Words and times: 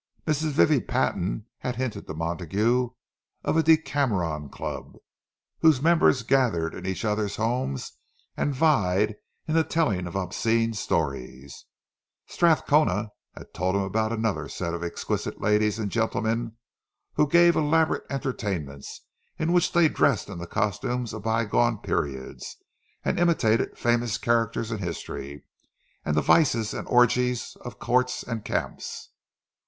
Mrs. 0.25 0.53
Vivie 0.53 0.81
Patton 0.81 1.45
had 1.59 1.75
hinted 1.75 2.07
to 2.07 2.15
Montague 2.15 2.89
of 3.43 3.55
a 3.55 3.61
"Decameron 3.61 4.49
Club," 4.49 4.95
whose 5.59 5.79
members 5.79 6.23
gathered 6.23 6.73
in 6.73 6.87
each 6.87 7.05
others' 7.05 7.35
homes 7.35 7.99
and 8.35 8.51
vied 8.55 9.13
in 9.47 9.53
the 9.53 9.63
telling 9.63 10.07
of 10.07 10.15
obscene 10.15 10.73
stories; 10.73 11.65
Strathcona 12.25 13.09
had 13.37 13.53
told 13.53 13.75
him 13.75 13.83
about 13.83 14.11
another 14.11 14.49
set 14.49 14.73
of 14.73 14.83
exquisite 14.83 15.39
ladies 15.39 15.77
and 15.77 15.91
gentlemen 15.91 16.57
who 17.13 17.27
gave 17.27 17.55
elaborate 17.55 18.05
entertainments, 18.09 19.01
in 19.37 19.53
which 19.53 19.71
they 19.71 19.87
dressed 19.87 20.29
in 20.29 20.39
the 20.39 20.47
costumes 20.47 21.13
of 21.13 21.21
bygone 21.21 21.77
periods, 21.77 22.57
and 23.05 23.19
imitated 23.19 23.77
famous 23.77 24.17
characters 24.17 24.71
in 24.71 24.79
history, 24.79 25.43
and 26.03 26.17
the 26.17 26.23
vices 26.23 26.73
and 26.73 26.87
orgies 26.87 27.55
of 27.61 27.77
courts 27.77 28.23
and 28.23 28.43
camps. 28.43 29.09